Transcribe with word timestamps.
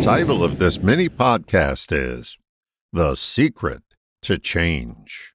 title 0.00 0.42
of 0.42 0.58
this 0.58 0.82
mini 0.82 1.10
podcast 1.10 1.92
is 1.92 2.38
The 2.90 3.14
Secret 3.14 3.82
to 4.22 4.38
Change. 4.38 5.34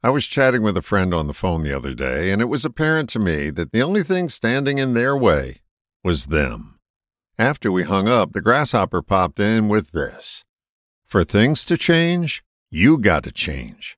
I 0.00 0.10
was 0.10 0.28
chatting 0.28 0.62
with 0.62 0.76
a 0.76 0.82
friend 0.82 1.12
on 1.12 1.26
the 1.26 1.32
phone 1.32 1.64
the 1.64 1.76
other 1.76 1.92
day, 1.92 2.30
and 2.30 2.40
it 2.40 2.48
was 2.48 2.64
apparent 2.64 3.08
to 3.10 3.18
me 3.18 3.50
that 3.50 3.72
the 3.72 3.82
only 3.82 4.04
thing 4.04 4.28
standing 4.28 4.78
in 4.78 4.94
their 4.94 5.16
way 5.16 5.62
was 6.04 6.26
them. 6.26 6.78
After 7.36 7.72
we 7.72 7.82
hung 7.82 8.06
up, 8.06 8.32
the 8.32 8.40
grasshopper 8.40 9.02
popped 9.02 9.40
in 9.40 9.66
with 9.66 9.90
this 9.90 10.44
For 11.04 11.24
things 11.24 11.64
to 11.64 11.76
change, 11.76 12.44
you 12.70 12.96
got 12.96 13.24
to 13.24 13.32
change. 13.32 13.96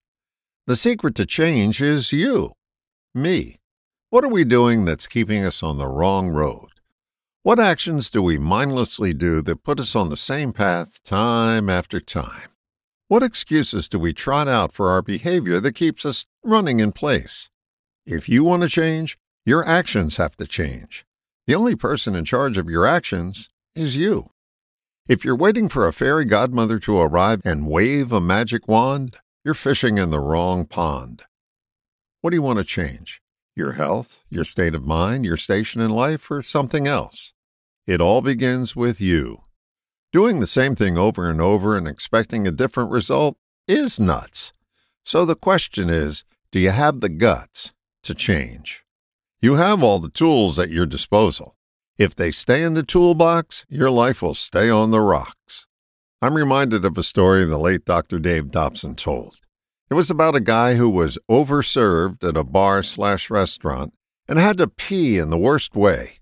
The 0.66 0.76
secret 0.76 1.14
to 1.16 1.26
change 1.26 1.82
is 1.82 2.12
you, 2.12 2.52
me. 3.14 3.56
What 4.08 4.24
are 4.24 4.28
we 4.32 4.44
doing 4.44 4.86
that's 4.86 5.06
keeping 5.06 5.44
us 5.44 5.62
on 5.62 5.76
the 5.76 5.86
wrong 5.86 6.30
road? 6.30 6.71
What 7.44 7.58
actions 7.58 8.08
do 8.08 8.22
we 8.22 8.38
mindlessly 8.38 9.12
do 9.12 9.42
that 9.42 9.64
put 9.64 9.80
us 9.80 9.96
on 9.96 10.10
the 10.10 10.16
same 10.16 10.52
path 10.52 11.02
time 11.02 11.68
after 11.68 11.98
time? 11.98 12.50
What 13.08 13.24
excuses 13.24 13.88
do 13.88 13.98
we 13.98 14.12
trot 14.12 14.46
out 14.46 14.70
for 14.70 14.90
our 14.90 15.02
behavior 15.02 15.58
that 15.58 15.74
keeps 15.74 16.06
us 16.06 16.24
running 16.44 16.78
in 16.78 16.92
place? 16.92 17.50
If 18.06 18.28
you 18.28 18.44
want 18.44 18.62
to 18.62 18.68
change, 18.68 19.18
your 19.44 19.66
actions 19.66 20.18
have 20.18 20.36
to 20.36 20.46
change. 20.46 21.04
The 21.48 21.56
only 21.56 21.74
person 21.74 22.14
in 22.14 22.24
charge 22.24 22.58
of 22.58 22.70
your 22.70 22.86
actions 22.86 23.50
is 23.74 23.96
you. 23.96 24.30
If 25.08 25.24
you're 25.24 25.34
waiting 25.34 25.68
for 25.68 25.88
a 25.88 25.92
fairy 25.92 26.24
godmother 26.24 26.78
to 26.78 27.00
arrive 27.00 27.42
and 27.44 27.66
wave 27.66 28.12
a 28.12 28.20
magic 28.20 28.68
wand, 28.68 29.16
you're 29.44 29.54
fishing 29.54 29.98
in 29.98 30.10
the 30.10 30.20
wrong 30.20 30.64
pond. 30.64 31.24
What 32.20 32.30
do 32.30 32.36
you 32.36 32.42
want 32.42 32.60
to 32.60 32.64
change? 32.64 33.20
Your 33.54 33.72
health, 33.72 34.24
your 34.30 34.44
state 34.44 34.74
of 34.74 34.86
mind, 34.86 35.26
your 35.26 35.36
station 35.36 35.82
in 35.82 35.90
life, 35.90 36.30
or 36.30 36.40
something 36.40 36.86
else? 36.86 37.34
It 37.86 38.00
all 38.00 38.22
begins 38.22 38.74
with 38.74 38.98
you. 38.98 39.42
Doing 40.10 40.40
the 40.40 40.46
same 40.46 40.74
thing 40.74 40.96
over 40.96 41.28
and 41.28 41.38
over 41.38 41.76
and 41.76 41.86
expecting 41.86 42.46
a 42.46 42.50
different 42.50 42.90
result 42.90 43.36
is 43.68 44.00
nuts. 44.00 44.54
So 45.04 45.26
the 45.26 45.34
question 45.34 45.90
is 45.90 46.24
do 46.50 46.60
you 46.60 46.70
have 46.70 47.00
the 47.00 47.10
guts 47.10 47.74
to 48.04 48.14
change? 48.14 48.84
You 49.40 49.54
have 49.54 49.82
all 49.82 49.98
the 49.98 50.08
tools 50.08 50.58
at 50.58 50.70
your 50.70 50.86
disposal. 50.86 51.56
If 51.98 52.14
they 52.14 52.30
stay 52.30 52.62
in 52.62 52.72
the 52.72 52.82
toolbox, 52.82 53.66
your 53.68 53.90
life 53.90 54.22
will 54.22 54.34
stay 54.34 54.70
on 54.70 54.92
the 54.92 55.00
rocks. 55.00 55.66
I'm 56.22 56.36
reminded 56.36 56.86
of 56.86 56.96
a 56.96 57.02
story 57.02 57.44
the 57.44 57.58
late 57.58 57.84
Dr. 57.84 58.18
Dave 58.18 58.50
Dobson 58.50 58.94
told. 58.94 59.36
It 59.92 59.94
was 59.94 60.10
about 60.10 60.34
a 60.34 60.40
guy 60.40 60.76
who 60.76 60.88
was 60.88 61.18
overserved 61.30 62.26
at 62.26 62.34
a 62.34 62.44
bar 62.44 62.82
slash 62.82 63.28
restaurant 63.28 63.92
and 64.26 64.38
had 64.38 64.56
to 64.56 64.66
pee 64.66 65.18
in 65.18 65.28
the 65.28 65.36
worst 65.36 65.76
way. 65.76 66.12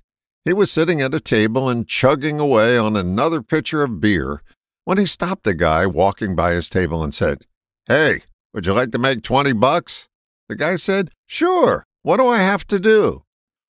He 0.44 0.52
was 0.52 0.72
sitting 0.72 1.00
at 1.00 1.14
a 1.14 1.20
table 1.20 1.68
and 1.68 1.86
chugging 1.86 2.40
away 2.40 2.76
on 2.76 2.96
another 2.96 3.42
pitcher 3.42 3.84
of 3.84 4.00
beer 4.00 4.42
when 4.86 4.98
he 4.98 5.06
stopped 5.06 5.46
a 5.46 5.54
guy 5.54 5.86
walking 5.86 6.34
by 6.34 6.50
his 6.50 6.68
table 6.68 7.04
and 7.04 7.14
said, 7.14 7.46
Hey, 7.86 8.22
would 8.52 8.66
you 8.66 8.72
like 8.72 8.90
to 8.90 8.98
make 8.98 9.22
20 9.22 9.52
bucks? 9.52 10.08
The 10.48 10.56
guy 10.56 10.74
said, 10.74 11.12
Sure. 11.28 11.86
What 12.02 12.16
do 12.16 12.26
I 12.26 12.38
have 12.38 12.66
to 12.66 12.80
do? 12.80 13.22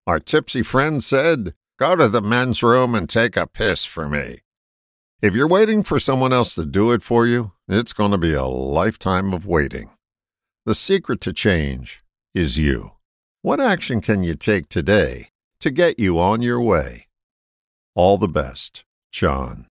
Our 0.07 0.19
tipsy 0.19 0.63
friend 0.63 1.05
said, 1.05 1.53
Go 1.79 1.95
to 1.95 2.09
the 2.09 2.23
men's 2.23 2.63
room 2.63 2.95
and 2.95 3.07
take 3.07 3.37
a 3.37 3.47
piss 3.47 3.85
for 3.85 4.09
me. 4.09 4.39
If 5.23 5.35
you're 5.35 5.47
waiting 5.47 5.83
for 5.83 6.01
someone 6.01 6.33
else 6.33 6.55
to 6.55 6.65
do 6.65 6.93
it 6.93 7.03
for 7.03 7.27
you, 7.27 7.53
it's 7.69 7.93
going 7.93 8.11
to 8.11 8.17
be 8.17 8.33
a 8.33 8.47
lifetime 8.47 9.35
of 9.35 9.47
waiting. 9.47 9.91
The 10.65 10.75
secret 10.75 11.21
to 11.21 11.35
change 11.35 12.03
is 12.35 12.57
you. 12.57 12.93
What 13.43 13.61
action 13.61 14.01
can 14.01 14.23
you 14.23 14.35
take 14.35 14.71
today 14.71 15.29
to 15.61 15.71
get 15.71 15.99
you 15.99 16.19
on 16.19 16.41
your 16.41 16.59
way? 16.59 17.07
All 17.95 18.17
the 18.17 18.29
best, 18.29 18.85
John. 19.13 19.67